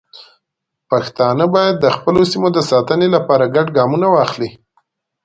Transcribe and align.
پښتانه 0.89 1.45
باید 1.55 1.75
د 1.79 1.85
خپلو 1.95 2.21
سیمو 2.31 2.47
د 2.55 2.59
ساتنې 2.71 3.07
لپاره 3.15 3.51
ګډ 3.55 3.67
ګامونه 3.77 4.07
واخلي. 4.11 4.49